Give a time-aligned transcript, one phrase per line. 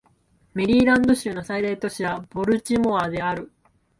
[0.55, 3.51] メリーランド州の最大都市はボルチモアである